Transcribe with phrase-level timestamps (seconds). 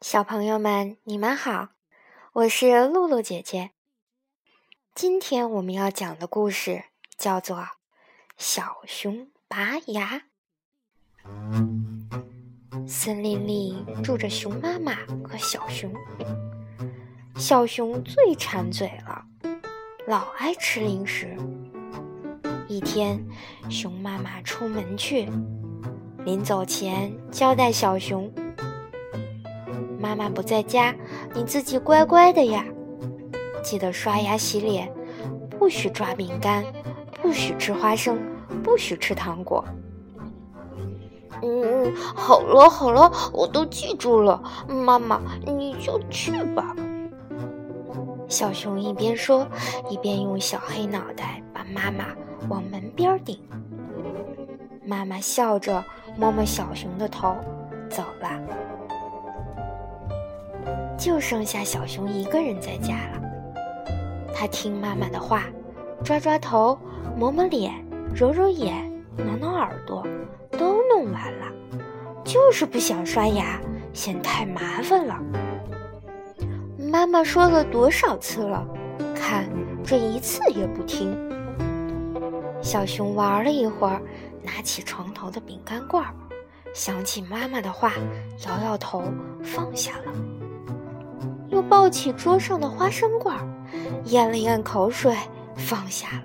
[0.00, 1.68] 小朋友们，你们好，
[2.32, 3.72] 我是露露姐姐。
[4.94, 6.84] 今天我们要讲的故事
[7.18, 7.58] 叫做
[8.38, 10.22] 《小熊拔牙》。
[12.88, 15.92] 森林里住着熊妈妈和小熊。
[17.36, 19.26] 小熊最馋嘴了，
[20.06, 21.36] 老爱吃零食。
[22.66, 23.22] 一天，
[23.68, 25.28] 熊妈妈出门去，
[26.24, 28.32] 临走前交代小熊。
[30.00, 30.94] 妈妈不在家，
[31.34, 32.64] 你自己乖乖的呀！
[33.62, 34.90] 记得刷牙洗脸，
[35.50, 36.64] 不许抓饼干，
[37.20, 38.18] 不许吃花生，
[38.62, 39.62] 不许吃糖果。
[41.42, 44.42] 嗯，好了好了，我都记住了。
[44.66, 46.74] 妈妈，你就去吧。
[48.26, 49.46] 小熊一边说，
[49.90, 52.06] 一边用小黑脑袋把妈妈
[52.48, 53.38] 往门边顶。
[54.86, 55.84] 妈妈笑着
[56.16, 57.36] 摸摸小熊的头，
[61.00, 63.22] 就剩下小熊一个人在家了。
[64.34, 65.44] 他听妈妈的话，
[66.04, 66.78] 抓抓头，
[67.16, 67.72] 抹抹脸，
[68.14, 70.06] 揉揉眼，挠挠耳朵，
[70.50, 71.46] 都弄完了，
[72.22, 73.58] 就是不想刷牙，
[73.94, 75.18] 嫌太麻烦了。
[76.78, 78.62] 妈妈说了多少次了，
[79.14, 79.48] 看
[79.82, 81.16] 这一次也不听。
[82.60, 84.02] 小熊玩了一会儿，
[84.42, 86.04] 拿起床头的饼干罐，
[86.74, 87.94] 想起妈妈的话，
[88.46, 89.02] 摇摇头，
[89.42, 90.39] 放下了。
[91.62, 93.36] 抱起桌上的花生罐，
[94.04, 95.16] 咽了咽口水，
[95.56, 96.22] 放下了。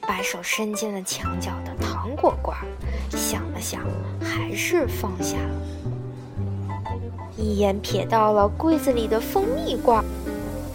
[0.00, 2.56] 把手伸进了墙角的糖果罐，
[3.10, 3.82] 想了想，
[4.22, 5.60] 还是放下了。
[7.36, 10.02] 一眼瞥到了柜子里的蜂蜜罐，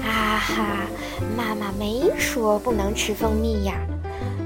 [0.02, 0.66] 啊哈！
[1.36, 3.74] 妈妈没说不能吃蜂蜜呀。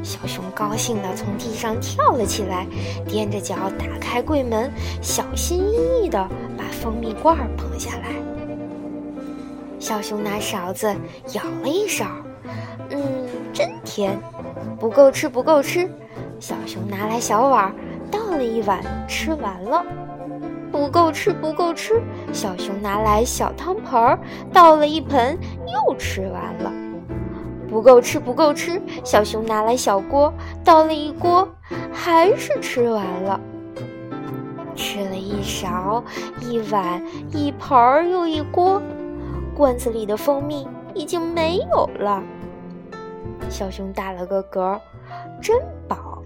[0.04, 2.66] 小熊高兴地从地上跳了起来，
[3.08, 6.18] 踮着脚打开柜门，小心翼翼地
[6.58, 8.37] 把蜂蜜罐捧下来。
[9.88, 10.94] 小熊拿勺子
[11.26, 12.04] 舀了一勺，
[12.90, 13.02] 嗯，
[13.54, 14.20] 真甜，
[14.78, 15.89] 不够吃，不够吃。
[16.42, 17.73] 小熊拿来小碗，
[18.11, 19.86] 倒了一碗，吃完了。
[20.73, 22.02] 不够吃，不够吃。
[22.34, 24.20] 小熊拿来小汤盆儿，
[24.52, 26.70] 倒了一盆，又吃完了。
[27.70, 28.82] 不够吃，不够吃。
[29.06, 30.34] 小熊拿来小锅，
[30.66, 31.48] 倒了一锅，
[31.94, 33.40] 还是吃完了。
[34.76, 36.04] 吃了一勺，
[36.42, 37.02] 一碗，
[37.32, 38.82] 一盆儿又一锅。
[39.58, 42.22] 罐子里的蜂蜜已经没有了。
[43.50, 44.80] 小熊打了个嗝，
[45.42, 46.22] 真饱，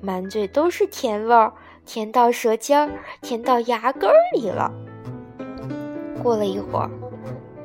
[0.00, 1.52] 满嘴都是甜味儿，
[1.86, 2.90] 甜到舌尖儿，
[3.22, 4.72] 甜到牙根儿里了。
[6.20, 6.90] 过了一会儿，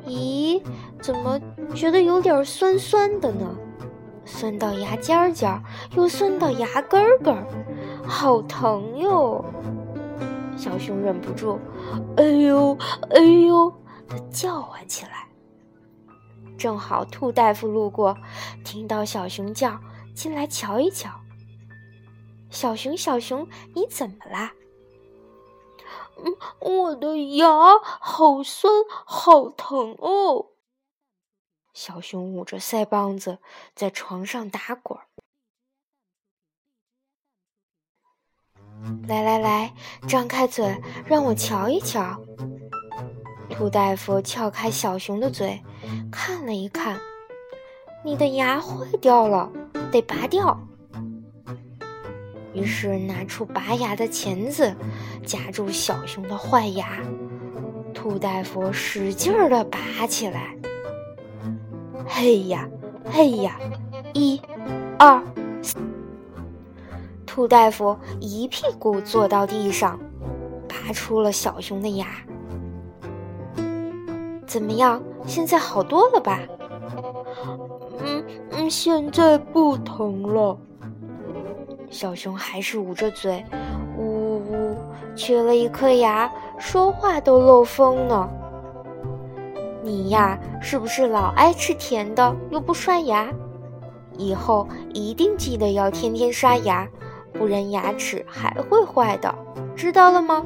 [0.06, 0.62] 咦，
[1.02, 1.40] 怎么
[1.74, 3.52] 觉得有点酸酸的呢？
[4.24, 5.60] 酸到牙尖儿尖儿，
[5.96, 7.44] 又酸到牙根儿根儿，
[8.06, 9.44] 好疼哟！
[10.56, 11.58] 小熊忍不住，
[12.16, 12.78] 哎呦，
[13.10, 13.72] 哎呦！
[14.08, 15.28] 的叫唤起来，
[16.58, 18.16] 正好兔大夫路过，
[18.64, 19.80] 听到小熊叫，
[20.14, 21.10] 进来瞧一瞧。
[22.50, 24.52] 小熊，小熊，你怎么啦？
[26.16, 27.46] 嗯，我的牙
[27.82, 28.72] 好酸，
[29.04, 30.50] 好疼哦。
[31.72, 33.38] 小熊捂着腮帮子，
[33.74, 34.96] 在床上打滚。
[39.08, 39.74] 来来来，
[40.06, 42.20] 张开嘴，让我瞧一瞧。
[43.56, 45.62] 兔大夫撬开小熊的嘴，
[46.10, 46.98] 看了一看，
[48.04, 49.48] 你的牙坏掉了，
[49.92, 50.58] 得拔掉。
[52.52, 54.74] 于是拿出拔牙的钳子，
[55.24, 56.98] 夹住小熊的坏牙。
[57.94, 59.78] 兔大夫使劲儿地拔
[60.08, 60.56] 起来，
[62.04, 62.68] 嘿呀，
[63.04, 63.56] 嘿呀，
[64.14, 64.40] 一、
[64.98, 65.22] 二，
[67.24, 69.96] 兔大夫一屁股坐到地上，
[70.68, 72.08] 拔出了小熊的牙。
[74.46, 75.02] 怎么样？
[75.26, 76.40] 现在好多了吧？
[78.04, 80.56] 嗯嗯，现在不疼了。
[81.90, 83.44] 小熊还是捂着嘴，
[83.96, 84.76] 呜呜，
[85.14, 88.28] 缺了一颗牙，说话都漏风呢。
[89.82, 93.28] 你呀，是不是老爱吃甜的，又不刷牙？
[94.16, 96.88] 以后一定记得要天天刷牙，
[97.32, 99.34] 不然牙齿还会坏的，
[99.74, 100.44] 知道了吗？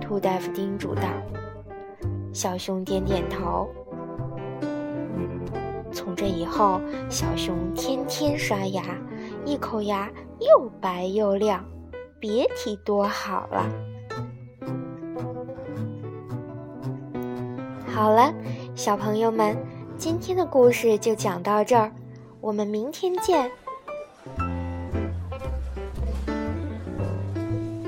[0.00, 1.02] 兔大夫叮嘱道。
[2.36, 3.66] 小熊点点头。
[5.90, 6.78] 从这以后，
[7.08, 8.82] 小熊天天刷牙，
[9.46, 11.64] 一口牙又白又亮，
[12.20, 13.66] 别提多好了。
[17.86, 18.30] 好了，
[18.74, 19.56] 小朋友们，
[19.96, 21.90] 今天的故事就讲到这儿，
[22.42, 23.50] 我们明天见。